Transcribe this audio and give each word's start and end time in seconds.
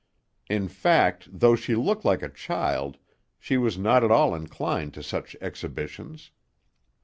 In 0.49 0.67
fact, 0.67 1.29
though 1.31 1.55
she 1.55 1.75
looked 1.75 2.03
like 2.05 2.23
a 2.23 2.29
child, 2.29 2.97
she 3.37 3.55
was 3.55 3.77
not 3.77 4.03
at 4.03 4.09
all 4.09 4.33
inclined 4.33 4.95
to 4.95 5.03
such 5.03 5.35
exhibitions. 5.39 6.31